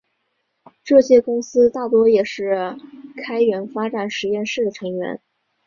[0.83, 2.75] 这些公司大多也是
[3.23, 5.21] 开源发展实验室的成员。